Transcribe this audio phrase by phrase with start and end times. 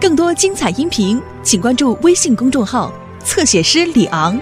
[0.00, 2.92] 更多精彩音频，请关注微信公众号
[3.24, 4.38] “侧写师李昂”。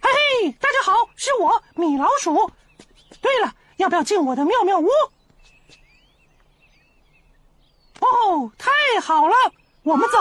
[0.00, 0.10] 嘿
[0.42, 2.50] 嘿，大家好，是我米老鼠。
[3.20, 4.88] 对了，要不要进我的妙妙屋？
[8.00, 9.34] 哦，太好了，
[9.84, 10.18] 我们走。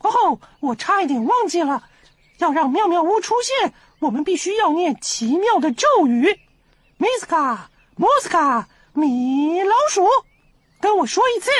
[0.00, 1.84] 哦吼，我差一点忘记了，
[2.38, 6.38] 要让妙妙屋出现，我们必须要念奇妙的咒语。
[6.98, 7.58] Miska
[7.98, 10.06] Moska 米老鼠，
[10.80, 11.50] 跟我说一次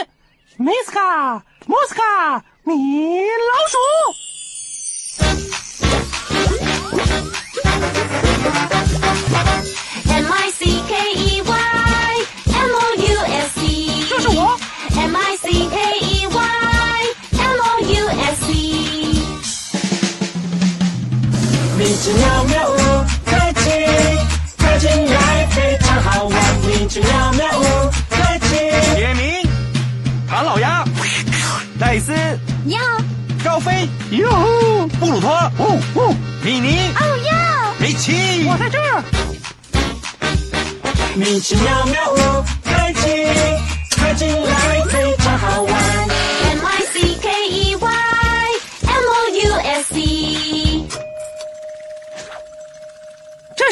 [0.58, 4.35] ，Miska Moska 米老鼠。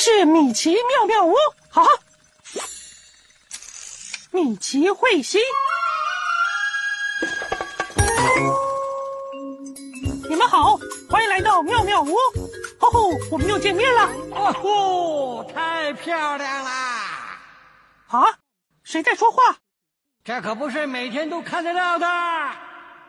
[0.06, 1.34] 是米奇妙妙屋，
[1.70, 1.83] 好，
[4.33, 5.41] 米奇彗星，
[10.28, 12.14] 你们好，欢迎来到妙妙屋。
[12.78, 17.41] 吼吼，我们又见面了哦吼，太漂亮啦！
[18.08, 18.24] 啊！
[18.83, 19.56] 谁在说话？
[20.22, 22.06] 这可不是每天都看得到的。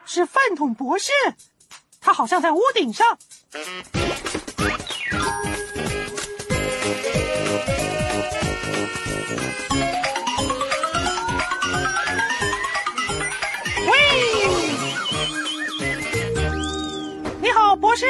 [0.05, 1.11] 是饭桶博士，
[1.99, 3.17] 他好像在屋顶上。
[17.75, 18.05] 博士。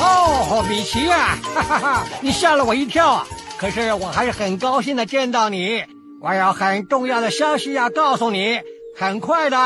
[0.00, 3.26] 哦，米奇啊，哈哈哈，你吓了我一跳啊！
[3.58, 5.82] 可是我还是很高兴的见到你。
[6.20, 8.60] 我有很重要的消息要告诉你，
[8.96, 9.56] 很快的，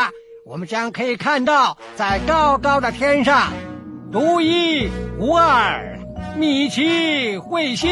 [0.44, 3.53] 我们将可以看到在高高的天上，
[4.12, 5.99] 独一无二
[6.37, 7.91] 米奇彗星。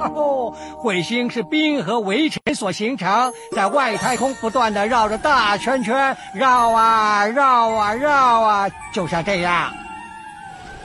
[0.00, 9.74] 哦，彗星是冰和围尘所形成，在外太空不断的绕着大圈圈绕啊绕啊绕啊，就像这样。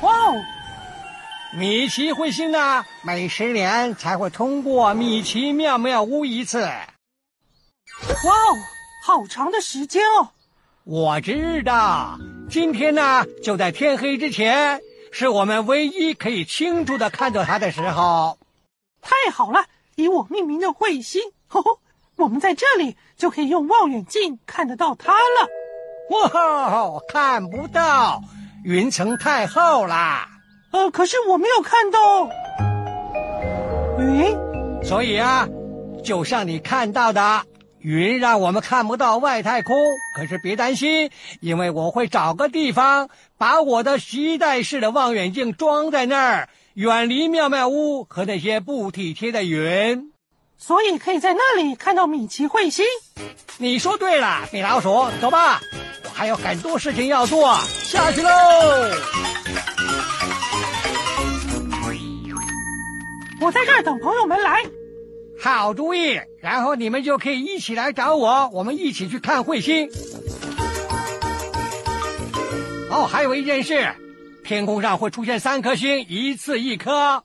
[0.02, 0.34] 哇哦，
[1.58, 6.62] 米奇彗星呢，每十年才会通过米奇妙妙屋一次。
[6.62, 8.58] 哇哦，
[9.06, 10.30] 好长的时间哦。
[10.84, 18.38] 我知道，今天呢，就在天黑之前，是我们唯一可以清楚的看到它的时候。
[19.08, 21.78] 太好了，以我命名的彗星，吼吼，
[22.16, 25.48] 我们在这里就可以用望远镜看得到它了。
[26.10, 28.22] 哇，看不到，
[28.64, 30.28] 云层太厚啦，
[30.72, 32.00] 呃，可是我没有看到
[34.00, 34.36] 云。
[34.84, 35.48] 所以啊，
[36.04, 37.44] 就像你看到的，
[37.80, 39.76] 云让我们看不到外太空。
[40.16, 41.12] 可是别担心，
[41.42, 50.12] 因为我会找个地方，把我的携带式的望远镜装在那儿，远离妙妙屋和那些不体贴的云。
[50.58, 52.86] 所以可以在那里看到米奇彗星。
[53.58, 55.62] 你说对了，米老鼠，走吧，
[56.04, 58.30] 我还有很多事情要做，下去喽。
[63.40, 64.62] 我在这儿等朋友们来。
[65.42, 69.90] 好主意，然后你们就可以一起来找我，我们一起去看彗星。
[72.90, 73.94] 哦，还有一件事，
[74.46, 77.24] 天空上会出现三颗星，一次一颗。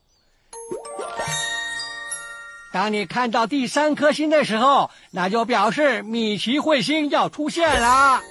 [2.73, 8.23] 当你看到第三颗星的时候，那就表示米奇彗星要出现了。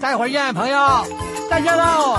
[0.00, 1.06] 待会儿见，朋友，
[1.48, 2.18] 再见喽。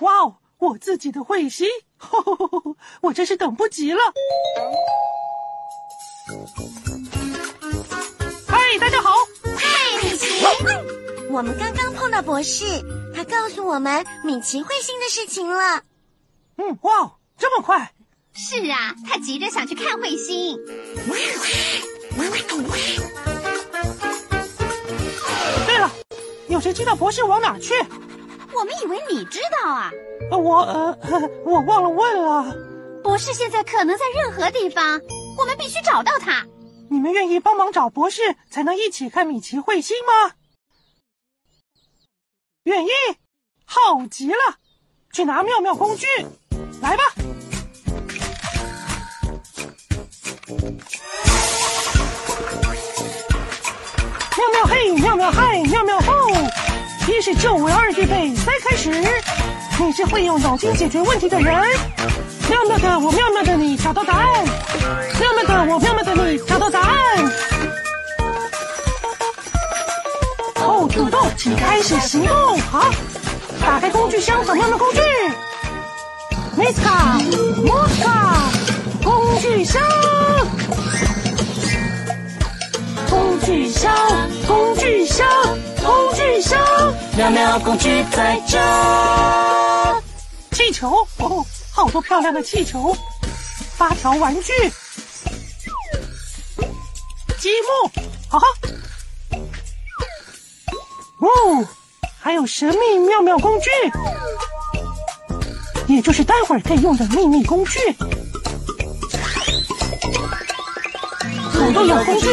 [0.00, 1.66] 哇哦，我自己的彗星，
[1.96, 4.00] 吼吼吼吼我真是等不及了。
[8.46, 9.10] 嗨，大家好。
[9.56, 10.44] 嗨，米奇！
[11.30, 12.64] 我们刚刚碰到博士，
[13.14, 15.82] 他告诉我们米奇彗星的事情了。
[16.56, 17.92] 嗯，哇哦，这么快？
[18.34, 20.58] 是啊，他急着想去看彗星。
[25.66, 25.90] 对了，
[26.48, 27.74] 有谁知道博士往哪儿去？
[28.52, 29.90] 我们以为你知道啊。
[30.30, 32.56] 呃我呃，呵我忘了问了。
[33.02, 35.00] 博士现在可能在任何地方，
[35.38, 36.44] 我们必须找到他。
[36.90, 40.32] 你们愿意帮忙找博士，才能一起看米奇彗星吗？
[42.64, 42.88] 愿意，
[43.66, 44.36] 好极了！
[45.12, 46.06] 去拿妙妙工具，
[46.80, 47.02] 来吧！
[54.34, 56.12] 妙妙嘿，妙妙嗨，妙妙吼！
[57.06, 58.90] 一是救，二预备，三开始。
[59.78, 61.54] 你是会用脑筋解决问题的人。
[62.48, 64.44] 妙妙的我，妙妙的你，找到答案。
[65.20, 67.30] 妙妙的我，妙妙的你，找到答案。
[70.94, 72.56] 土豆，请开始行动。
[72.70, 72.88] 好，
[73.60, 75.00] 打开工具箱，找妙妙工具。
[76.56, 77.20] Miska，
[77.64, 78.48] 莫斯卡，
[79.02, 79.82] 工具箱。
[83.10, 83.92] 工具箱，
[84.46, 85.26] 工具箱，
[85.82, 86.60] 工具箱，
[87.16, 88.56] 妙妙工具在这。
[90.52, 92.96] 气球哦，好多漂亮的气球，
[93.76, 94.52] 发条玩具，
[97.40, 97.90] 积木，
[98.28, 98.46] 好哈，
[101.24, 101.66] 哦，
[102.20, 103.70] 还有神秘妙妙工具，
[105.86, 107.80] 也就是待会儿可以用的秘密工具。
[111.52, 112.28] 土豆有工具，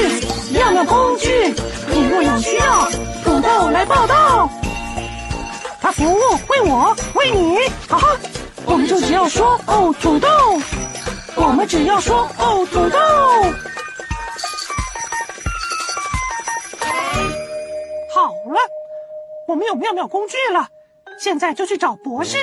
[0.51, 1.53] 妙妙工具，
[1.89, 2.89] 你若有需要，
[3.23, 4.49] 土豆来报道。
[5.79, 6.17] 他服务
[6.49, 7.57] 为我为你，
[7.87, 8.17] 哈哈，
[8.65, 10.27] 我们就只要说哦土豆，
[11.35, 12.99] 我们只要说哦土豆。
[19.51, 20.65] 我们有妙妙工具了，
[21.19, 22.37] 现在就去找博士。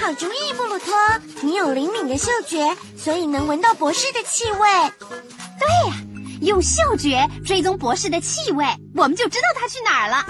[0.00, 0.94] 好主意，布鲁托，
[1.42, 4.58] 你有灵敏的嗅觉，所以能闻到博士的气味。
[5.60, 5.96] 对呀、
[6.40, 8.64] 用嗅觉追踪博士的气味，
[8.96, 10.24] 我们就知道他去哪儿了。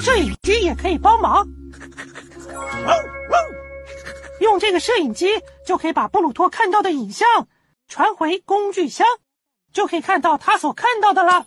[0.00, 1.46] 摄影机也可以帮忙。
[4.40, 5.28] 用这个摄影机
[5.66, 7.28] 就可以把布鲁托看到的影像
[7.86, 9.06] 传回工具箱，
[9.74, 11.44] 就可以看到他所看到的了。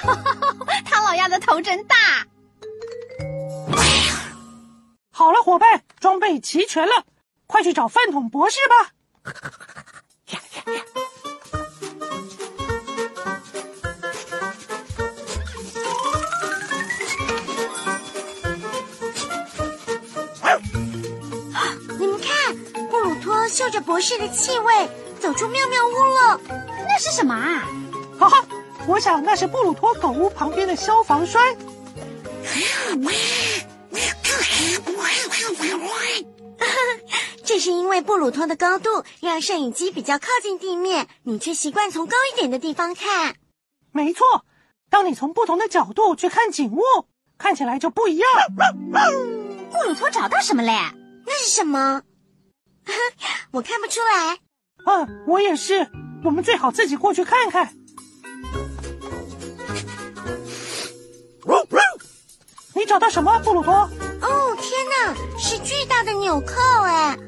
[0.84, 1.96] 唐老鸭的头真大。
[5.10, 7.04] 好了，伙伴，装备齐全了，
[7.46, 8.92] 快去找饭桶博士吧。
[21.98, 22.56] 你们看，
[22.88, 24.88] 布鲁托嗅着博士的气味，
[25.20, 26.40] 走出妙妙屋了。
[26.88, 27.68] 那是什么啊？
[28.18, 28.44] 哈哈，
[28.88, 31.56] 我想那是布鲁托狗屋旁边的消防栓。
[37.44, 43.34] 这是因为布鲁托的高度让摄影机比较靠近地面，你却习惯从高一点的地方看。
[43.92, 44.44] 没错，
[44.88, 46.82] 当你从不同的角度去看景物，
[47.38, 48.28] 看起来就不一样。
[48.56, 50.72] 布鲁托找到什么嘞？
[51.26, 52.02] 那是什么？
[53.52, 54.38] 我看不出来。
[54.86, 55.86] 嗯，我也是。
[56.22, 57.74] 我们最好自己过去看看。
[62.72, 63.74] 你找到什么，布鲁托？
[63.74, 66.54] 哦，天哪，是巨大的纽扣
[66.84, 67.18] 哎！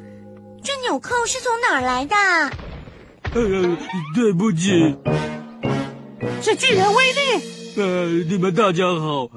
[0.62, 2.16] 这纽扣是从哪儿来的？
[3.34, 3.76] 呃，
[4.14, 4.96] 对不起，
[6.40, 7.20] 是巨人威力。
[7.76, 9.28] 呃，你们大家好。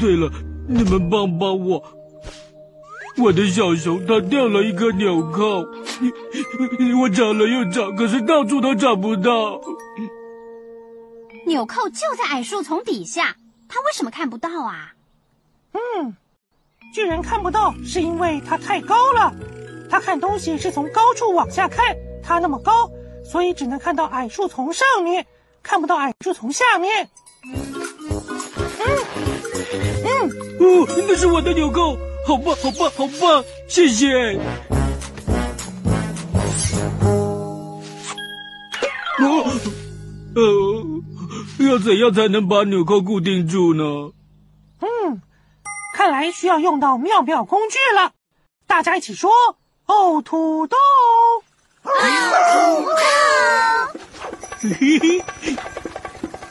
[0.00, 0.30] 对了，
[0.68, 1.84] 你们帮帮我，
[3.18, 5.64] 我的小熊它掉了一个纽扣，
[7.00, 9.60] 我找了又找，可是到处都找不到。
[11.46, 13.36] 纽扣就在矮树丛底下，
[13.68, 14.92] 他为什么看不到啊？
[15.72, 16.14] 嗯，
[16.94, 19.32] 巨人看不到是因为它太高了，
[19.88, 22.90] 他看东西是从高处往下看，它那么高，
[23.24, 25.26] 所以只能看到矮树丛上面，
[25.62, 27.08] 看不到矮树丛下面。
[27.44, 27.56] 嗯
[30.04, 30.30] 嗯
[30.60, 33.44] 哦，那是我的纽扣，好棒，好棒，好棒！
[33.68, 34.38] 谢谢。
[40.40, 43.84] 呃，要怎样才能把纽扣固定住呢？
[44.80, 45.20] 嗯，
[45.94, 48.12] 看来需要用到妙妙工具了。
[48.66, 49.30] 大家一起说
[49.86, 50.72] ：“哦，土豆！”
[54.62, 55.22] 嘿嘿，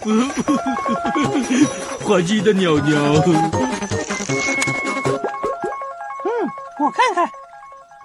[2.06, 3.02] 滑稽的鸟鸟。
[6.26, 6.30] 嗯，
[6.80, 7.32] 我看看，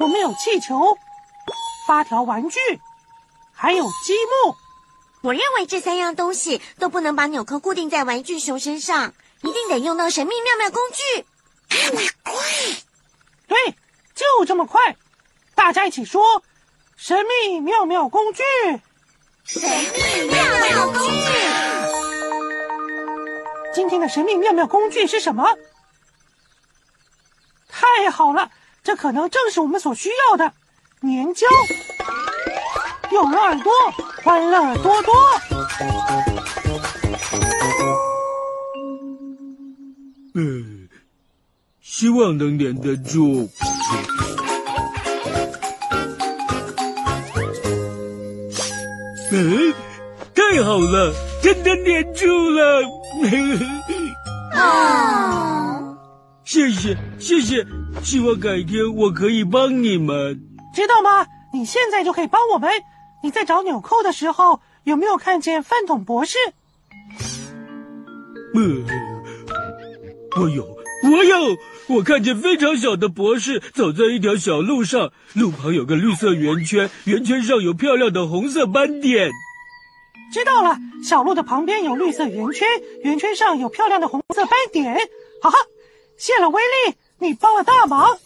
[0.01, 0.97] 我们有气球、
[1.87, 2.59] 发条玩具，
[3.53, 4.15] 还有积
[4.47, 4.55] 木。
[5.25, 11.25] 我认为这三样东西都不能把纽扣固定在玩具熊身上，一定得用到神秘妙妙工具。
[13.49, 13.75] 对，
[14.15, 14.97] 就这么快！
[15.55, 16.43] 大家一起说
[16.99, 18.43] ：“神秘妙妙工具！”
[19.47, 21.09] 神秘妙妙工具。
[23.75, 25.57] 今天的神秘妙妙工具是什么？
[27.67, 28.51] 太好了，
[28.83, 30.53] 这可能正是我们所需要的
[31.01, 31.47] 粘胶。
[33.11, 33.73] 有了耳朵，
[34.25, 35.13] 欢乐多多。
[40.35, 40.89] 嗯，
[41.83, 43.51] 希望能黏得住。
[49.31, 49.75] 嗯，
[50.35, 51.13] 太好了，
[51.43, 52.83] 真的黏住了。
[56.45, 57.63] 谢谢，谢谢，
[58.03, 60.41] 希望改天我可以帮你们。
[60.75, 61.27] 知道吗？
[61.53, 62.71] 你现在就可以帮我们。
[63.25, 66.37] 你在找纽扣的时候，有没有看见饭桶博士？
[68.53, 68.85] 呃，
[70.39, 71.39] 我有，我有，
[71.97, 79.31] 我看见非常小的博士走在一条小路上，路旁有个绿色圆圈，圆圈上有漂亮的红色斑点。
[80.31, 82.69] 知道了，小路的旁边有绿色圆圈，
[83.05, 84.95] 圆圈上有漂亮的红色斑点。
[85.41, 85.57] 哈哈，
[86.19, 88.19] 谢了，威力，你帮了大忙。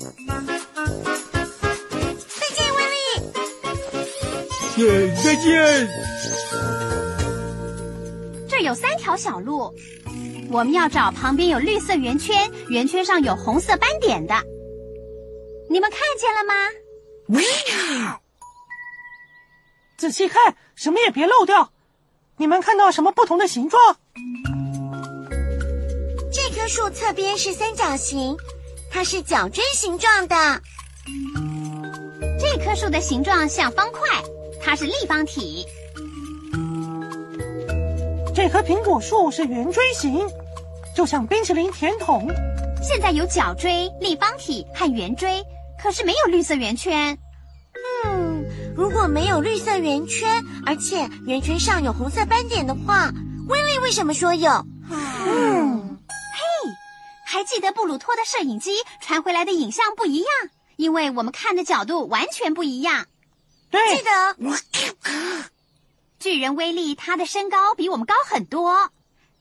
[4.79, 5.89] 耶，再见。
[8.49, 9.75] 这有三条小路，
[10.51, 14.35] 我们要找旁边有绿色圆圈，圆圈上有红色斑点的。
[15.69, 16.55] 你们看见了吗？
[19.99, 21.73] 仔细看，什么也别漏掉。
[22.37, 23.97] 你们看到什么不同的形状？
[26.33, 28.37] 这棵树侧边是三角形，
[28.93, 30.63] 它是角锥形状的。
[32.39, 34.01] 这棵树的形状像方块，
[34.61, 35.65] 它是立方体。
[38.35, 40.21] 这棵苹果树是圆锥形，
[40.95, 42.29] 就像冰淇淋甜筒。
[42.81, 45.43] 现在有角锥、立方体和圆锥，
[45.83, 47.19] 可是没有绿色圆圈。
[48.05, 48.45] 嗯，
[48.77, 53.11] 如果没有绿色圆圈，而且圆圈上有红色斑点的话，
[53.49, 54.51] 威力为什么说有？
[54.91, 56.71] 嗯，嘿，
[57.27, 60.29] 还记得布鲁托的摄影机传回来的影像不一样，
[60.77, 63.07] 因为我们看的角度完全不一样。
[63.71, 64.37] 对，记得。
[66.19, 68.91] 巨人威力他的身高比我们高很多，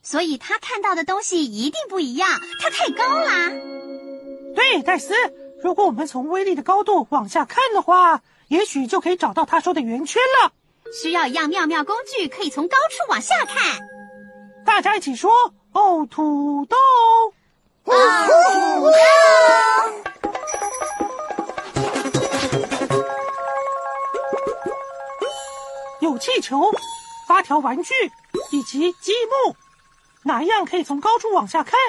[0.04, 2.30] 所以他看到的东西一定不一样。
[2.62, 3.50] 他太高啦。
[4.56, 5.14] 对，戴斯，
[5.62, 10.52] 如果我们从威力的高度往下看的话，也许就可以找到他说的圆圈了。
[10.94, 13.80] 需要一样妙妙工具，可以从高处往下看。
[14.66, 15.32] 大家一起说
[15.74, 16.78] ：“哦，土豆。”
[17.86, 17.94] 哦，
[18.82, 18.86] 土
[20.30, 20.37] 豆。
[26.18, 26.74] 有气球、
[27.28, 27.94] 发条玩具
[28.52, 29.14] 以及积
[29.46, 29.56] 木，
[30.24, 31.80] 哪一样可以从高处往下看？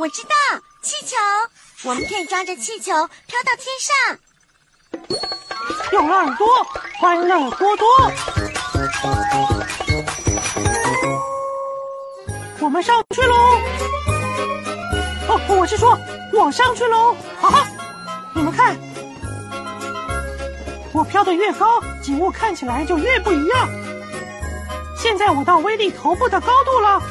[0.00, 0.30] 我知道，
[0.82, 1.16] 气球，
[1.88, 2.92] 我们可以装着气球
[3.28, 4.18] 飘到天上。
[5.92, 6.48] 用耳朵，
[6.98, 7.86] 欢乐多多。
[12.58, 13.36] 我们上去喽！
[15.28, 15.96] 哦，我是说，
[16.32, 17.14] 我上去喽！
[17.40, 17.68] 哈哈，
[18.34, 18.76] 你们看。
[20.96, 23.68] 我飘得越高，景物看起来就越不一样。
[24.96, 27.02] 现在我到威力头部的高度了。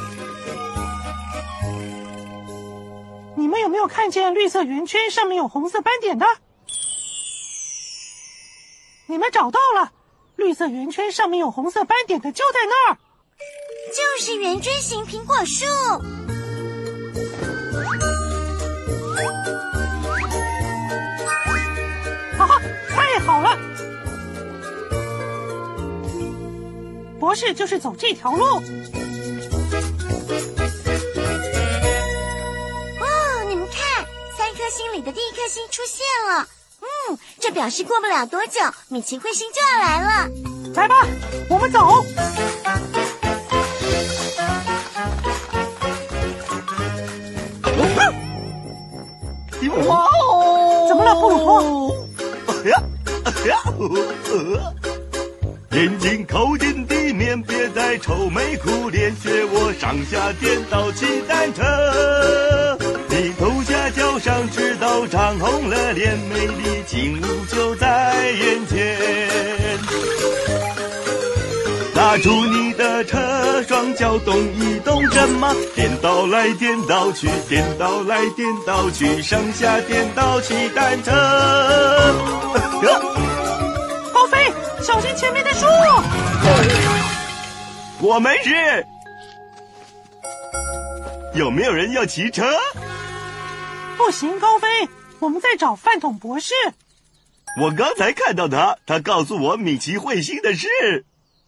[3.35, 6.25] 你们有没有看见绿色圆圈上面有红色斑点的？
[9.05, 9.91] 你们找到了，
[10.35, 12.97] 绿色圆圈上面有红色斑点的就在那儿，
[13.93, 15.63] 就是圆锥形苹果树。
[22.35, 23.74] 哈哈，太好了！
[27.25, 28.45] 博士就是走这条路。
[28.45, 28.61] 哦，
[33.49, 34.05] 你们看，
[34.37, 36.47] 三颗星里的第一颗星出现了。
[36.81, 40.29] 嗯，这表示过不了多久，米奇彗星就要来了。
[40.75, 41.07] 来吧，
[41.49, 42.05] 我们走。
[49.87, 50.85] 哇哦！
[50.87, 52.07] 怎么了，布鲁托？
[52.47, 52.83] 哎呀，
[53.25, 53.63] 哎呀，
[54.29, 54.84] 呃。
[55.71, 62.77] 眼睛靠近地面，别再愁眉苦脸，学我上下颠倒骑单车。
[63.09, 68.97] 你头下脚上，直到涨红了脸，美丽景物就在眼前。
[71.93, 73.17] 拉住你的车，
[73.67, 81.11] 双脚动一动，怎么颠倒来颠倒去，颠倒来颠倒去，上下颠倒骑单车。
[85.15, 85.65] 前面的树！
[88.01, 88.85] 我没事。
[91.33, 92.45] 有没有人要骑车？
[93.97, 94.67] 不行，高飞，
[95.19, 96.53] 我们在找饭桶博士。
[97.61, 100.67] 我刚才看到他，他告诉我米奇彗星的事。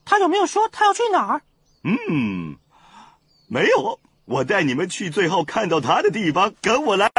[0.06, 1.42] 他有没有说他要去哪儿？
[1.84, 2.56] 嗯，
[3.48, 4.00] 没有。
[4.26, 7.12] 我带你们去最后看到他的地方，跟我来。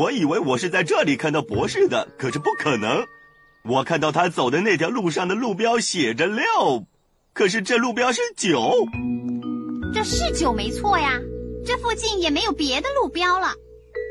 [0.00, 3.04] 我以为我是在这里看到博士的，可是不可能。
[3.64, 6.86] 我看到他走的那条路上的路标写着六，
[7.34, 8.72] 可是这路标是九。
[9.92, 11.18] 这是九没错呀，
[11.66, 13.52] 这附近也没有别的路标了。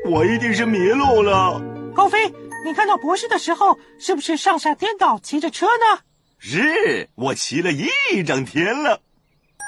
[0.08, 1.60] 我一定是迷路了。
[1.92, 2.32] 高飞，
[2.64, 6.02] 你看到博士的时候，是不是上下颠倒骑着车呢？
[6.38, 9.00] 是我骑了一整天了。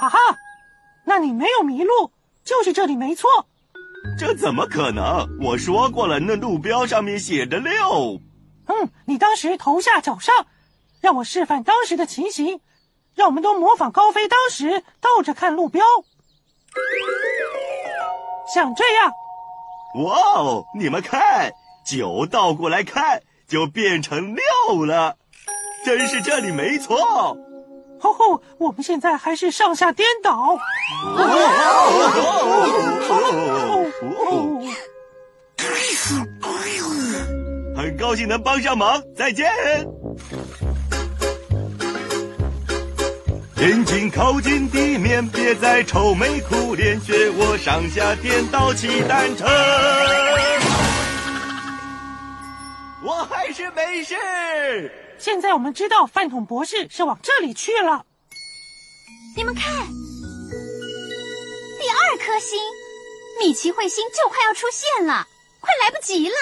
[0.01, 0.19] 哈哈，
[1.05, 2.13] 那你没有迷路，
[2.45, 3.29] 就是这里没错。
[4.19, 5.27] 这怎么可能？
[5.41, 8.21] 我说过了，那路标上面写着六。
[8.67, 10.47] 嗯，你当时头下脚上，
[11.01, 12.61] 让我示范当时的情形，
[13.15, 15.85] 让我们都模仿高飞当时倒着看路标，
[18.55, 19.13] 像这样。
[20.05, 21.53] 哇哦，你们看，
[21.85, 25.17] 九倒过来看就变成六了，
[25.85, 27.37] 真是这里没错。
[28.03, 30.59] 吼吼，我们现在还是上下颠倒。
[37.77, 39.47] 很高兴能帮上忙，再见。
[43.59, 49.47] 眼睛靠近地面，别再愁眉苦脸，学我上下颠倒骑单车。
[53.05, 54.15] 我还是没事。
[55.19, 58.05] 现在我们知道饭桶博士是往这里去了。
[59.37, 59.87] 你们看，
[61.79, 62.59] 第二颗星，
[63.41, 65.27] 米奇彗星就快要出现了，
[65.61, 66.35] 快来不及了。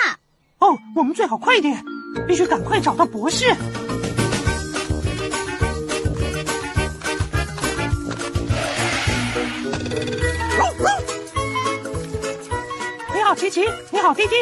[0.59, 1.83] 哦，我们最好快点，
[2.27, 3.55] 必须赶快找到博士。
[13.31, 13.65] 好，琪琪。
[13.93, 14.35] 你好，弟弟。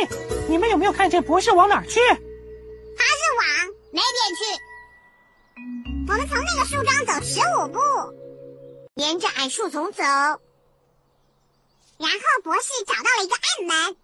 [0.48, 2.00] 你们有没有看见博士往哪儿去？
[2.00, 2.22] 他是
[3.36, 3.44] 往
[3.92, 4.40] 那边去。
[6.10, 7.78] 我们从那个树桩走十五步，
[8.94, 10.32] 沿着矮树丛走，然
[12.10, 13.94] 后博士找到了一个暗门。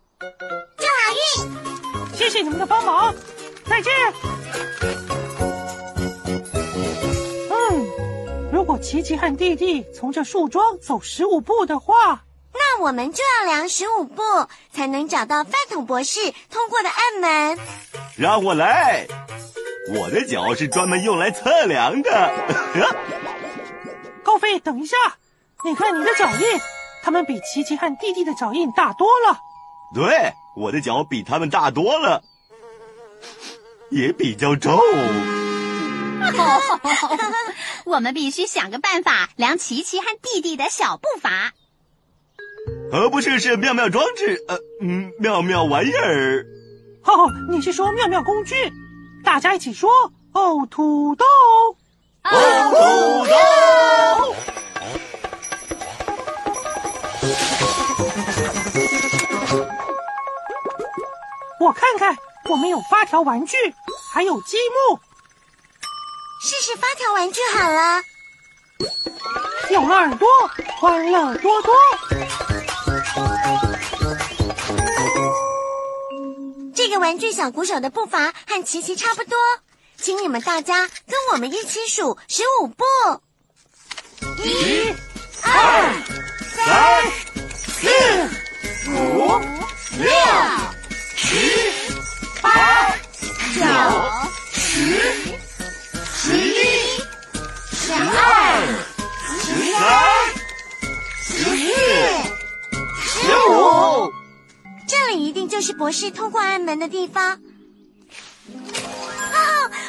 [0.77, 0.91] 祝好
[2.11, 2.19] 运！
[2.19, 3.15] 谢谢你们的帮忙，
[3.65, 3.91] 再见。
[7.49, 7.89] 嗯，
[8.53, 12.24] 如果琪琪和弟弟从这树桩走十五步的话，
[12.55, 14.23] 那我们就要量十五步，
[14.73, 17.59] 才能找到饭桶博士通过的暗门。
[18.17, 19.07] 让我来，
[19.95, 22.33] 我的脚是专门用来测量的。
[24.23, 24.97] 高飞，等一下，
[25.65, 26.61] 你看你的脚印，
[27.03, 29.39] 他们比琪琪和弟弟的脚印大多了。
[29.95, 32.23] 对，我的脚比他们大多了，
[33.91, 34.79] 也比较重。
[37.85, 41.53] 我们必须想个办法量琪琪和弟弟的小步伐。
[42.95, 46.47] 而不是是妙妙装置，呃，嗯，妙妙玩意儿。
[47.03, 48.55] 哦，你是说妙妙工具？
[49.25, 49.91] 大家一起说
[50.33, 51.25] 哦，土豆，
[52.23, 54.37] 哦，土豆。
[61.59, 62.17] 我看看，
[62.49, 63.57] 我们有发条玩具，
[64.13, 65.01] 还有积木。
[66.41, 68.03] 试试发条玩具好了。
[69.73, 70.29] 有了耳朵，
[70.79, 71.75] 欢乐多多。
[76.99, 79.37] 玩具小鼓手的步伐和琪琪差不多，
[80.01, 82.85] 请你们大家跟我们一起数十五步。
[84.43, 84.95] 一、
[85.43, 85.93] 二、
[86.55, 87.03] 三、
[87.67, 87.89] 四、
[88.91, 89.41] 五、
[89.99, 90.11] 六、
[91.17, 91.73] 七、
[92.41, 92.91] 八、
[93.55, 93.65] 九、
[94.53, 95.34] 十、十
[105.07, 107.33] 这里一定就是博士通过暗门的地方。
[107.33, 107.39] 哦，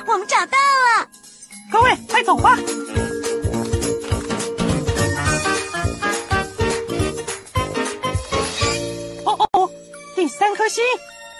[0.08, 1.08] 我们找到了！
[1.72, 2.60] 各位，快走吧！
[9.24, 9.72] 哦哦哦，
[10.18, 10.84] 第三颗星！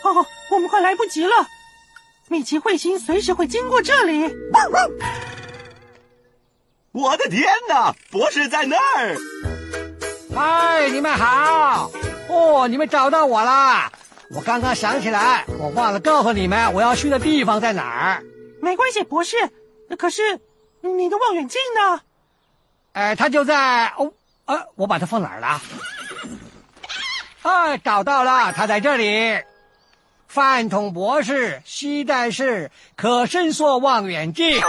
[0.04, 1.34] 哦，我们快来不及了！
[2.30, 4.34] 米奇彗星随时会经过这里。
[6.94, 9.18] 我的天哪，博士在那儿！
[10.34, 11.92] 嗨，你们好！
[12.36, 13.92] 哦，你们找到我啦！
[14.32, 18.24] 我刚刚想起来，我忘了告诉你们我要去的地方在哪儿。
[18.62, 19.38] 没关系，博士。
[19.98, 20.40] 可是
[20.82, 22.02] 你的望远镜呢？
[22.94, 24.12] 哎，它就在哦，
[24.46, 25.62] 呃，我把它放哪儿了？
[27.44, 29.42] 啊，找到了，它在这里。
[30.28, 34.60] 饭桶博士携带式可伸缩望远镜。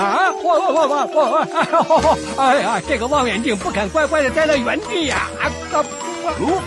[0.00, 0.32] 啊！
[0.42, 1.20] 我我我我
[2.36, 2.42] 我！
[2.42, 5.28] 哎呀，这个望远镜不肯乖乖的待在原地呀！
[5.38, 5.84] 啊啊！
[6.40, 6.62] 哦，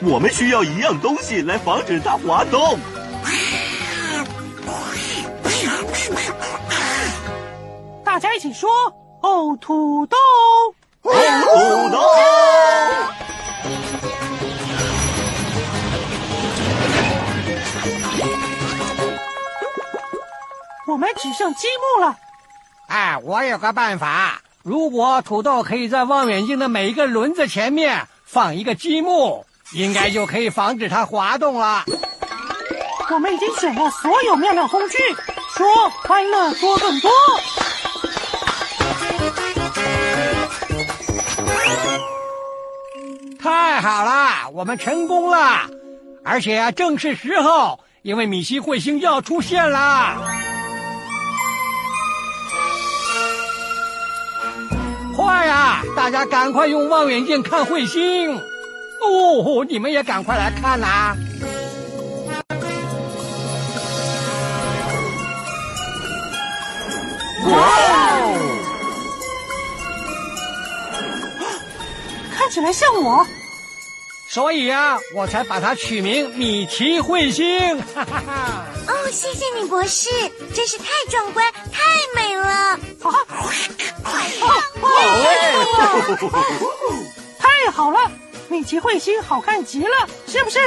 [0.00, 2.78] 我们需要一样东西来防止它滑动。
[8.04, 8.70] 大家一起说
[9.22, 10.16] 哦，土豆，
[11.02, 11.98] 哦土豆。
[20.86, 22.16] 我们只剩积木了。
[22.92, 31.86] 哎，我有个办法，如果土豆可以在望远镜的每一个轮子前面放一个积木，应该就可以防止它滑动了。
[33.10, 34.98] 我们已经选了所有妙妙工具，
[35.56, 37.10] 说欢乐多更多。
[43.40, 45.70] 太好了，我们成功了，
[46.22, 50.31] 而且啊，正是时候，因为米奇彗星要出现了。
[55.32, 58.36] 快呀、大家赶快用望远镜看彗星！
[59.00, 61.16] 哦，你们也赶快来看呐。
[67.48, 68.34] 哇哦、
[72.36, 73.26] 看起来像我。
[74.28, 77.80] 所以呀、我才把它取名米奇彗星。
[77.96, 78.66] 哈哈哈！
[78.86, 80.10] 哦，谢谢你，博士，
[80.54, 81.80] 真是太壮观、太
[82.14, 82.48] 美了。
[82.48, 82.78] 啊！
[87.38, 88.10] 太好了，
[88.48, 90.58] 米奇彗星好看极了，是不是？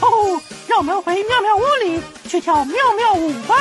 [0.00, 3.56] 哦，让我们回妙妙屋里去跳妙妙舞吧。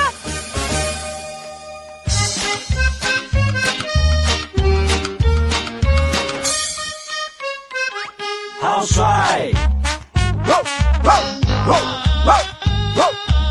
[8.61, 9.51] 好帅！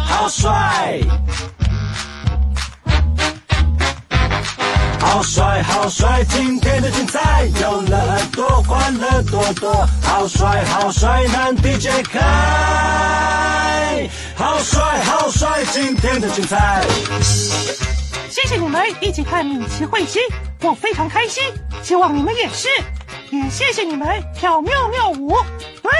[0.06, 1.00] 好帅！
[5.00, 6.24] 好帅，好帅！
[6.28, 9.72] 今天的精彩有了很多，欢乐多多。
[10.02, 11.24] 好帅，好帅！
[11.32, 12.18] 难题解开。
[14.36, 15.64] 好帅，好帅！
[15.72, 16.84] 今天的精彩。
[18.28, 20.20] 谢谢你们一起看米奇彗星，
[20.62, 21.42] 我非常开心，
[21.82, 22.68] 希望你们也是。
[23.30, 25.36] 也谢谢你们跳妙妙舞，
[25.82, 25.90] 对，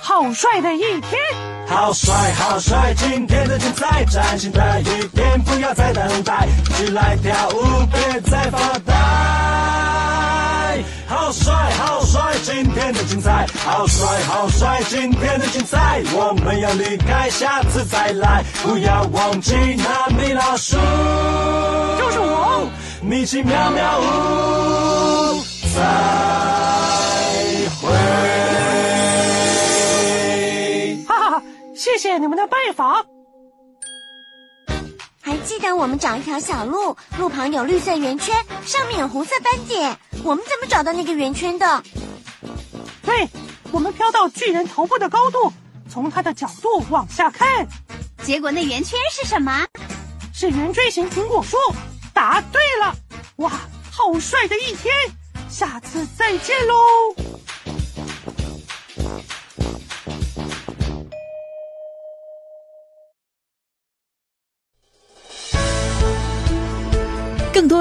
[0.00, 1.20] 好帅的一天。
[1.66, 2.92] 好帅，好帅！
[2.94, 8.92] 今天的精彩，崭新的一天，不要再等待，一起来跳舞，别再发呆。
[11.06, 12.34] 好帅，好帅！
[12.42, 14.82] 今天的精彩，好帅，好帅！
[14.88, 22.68] 今天的精彩，我们要离开，下次再来，不要忘记那米老鼠，就是我，
[23.00, 25.42] 米奇妙妙屋，
[25.74, 25.80] 再
[27.80, 28.51] 会。
[31.82, 33.04] 谢谢你们的拜访。
[35.20, 38.32] 还记得我们找一条小路，路旁有绿色圆圈，
[38.64, 39.98] 上面有红色斑点。
[40.22, 41.82] 我们怎么找到那个圆圈的？
[43.04, 43.28] 对，
[43.72, 45.52] 我们飘到巨人头部的高度，
[45.90, 47.66] 从他的角度往下看，
[48.22, 49.66] 结果那圆圈是什么？
[50.32, 51.56] 是圆锥形苹果树。
[52.14, 52.94] 答对了，
[53.38, 53.50] 哇，
[53.90, 54.94] 好帅的一天！
[55.50, 56.74] 下次再见喽。